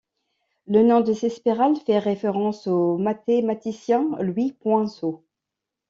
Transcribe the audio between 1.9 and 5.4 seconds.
référence au mathématicien Louis Poinsot.